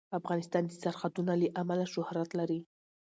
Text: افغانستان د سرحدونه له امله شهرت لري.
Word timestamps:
افغانستان 0.19 0.63
د 0.67 0.71
سرحدونه 0.81 1.33
له 1.41 1.47
امله 1.61 1.85
شهرت 1.93 2.29
لري. 2.39 2.59